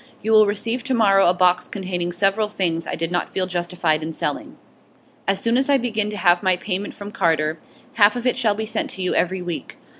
[0.23, 4.01] You will receive to morrow a box containing several things I did not feel justified
[4.01, 4.57] in selling.
[5.27, 7.59] As soon as I begin to have my payment from Carter,
[7.93, 9.77] half of it shall be sent to you every week.